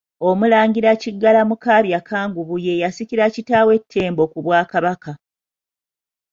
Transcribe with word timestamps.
OMULANGIRA 0.29 0.91
Kiggala 1.01 1.41
Mukaabya 1.49 1.99
Kkungubu 2.01 2.55
ye 2.65 2.73
yasikira 2.83 3.25
kitaawe 3.35 3.73
Ttembo 3.81 4.23
ku 4.31 4.39
Bwakabaka. 4.45 5.11